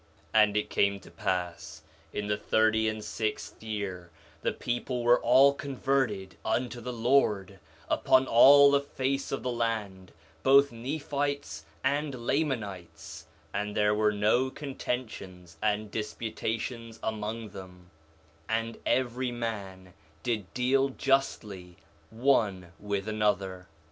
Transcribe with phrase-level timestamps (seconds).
[0.33, 4.09] 4 Nephi 1:2 And it came to pass in the thirty and sixth year,
[4.41, 10.11] the people were all converted unto the Lord, upon all the face of the land,
[10.41, 17.91] both Nephites and Lamanites, and there were no contentions and disputations among them,
[18.49, 19.93] and every man
[20.23, 21.77] did deal justly
[22.09, 23.67] one with another.